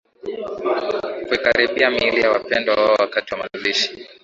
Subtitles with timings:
[1.27, 4.07] kuikaribia miili ya wapendwa wao wakati wa mazishi